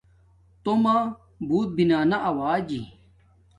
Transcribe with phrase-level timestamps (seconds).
[0.63, 0.95] تومہ
[1.47, 2.81] بوت بنانا آوجی